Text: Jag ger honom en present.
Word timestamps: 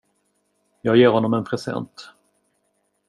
Jag 0.81 0.97
ger 0.97 1.07
honom 1.09 1.33
en 1.33 1.43
present. 1.43 2.09